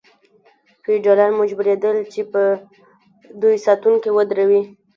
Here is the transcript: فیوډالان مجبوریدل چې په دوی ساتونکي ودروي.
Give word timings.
فیوډالان 0.83 1.31
مجبوریدل 1.41 1.97
چې 2.13 2.21
په 2.31 2.41
دوی 3.41 3.55
ساتونکي 3.65 4.09
ودروي. 4.13 4.61